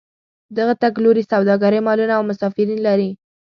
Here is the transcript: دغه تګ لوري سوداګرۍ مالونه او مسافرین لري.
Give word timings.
دغه 0.57 0.73
تګ 0.81 0.93
لوري 1.03 1.23
سوداګرۍ 1.31 1.79
مالونه 1.87 2.13
او 2.15 2.23
مسافرین 2.29 2.79
لري. 2.87 3.09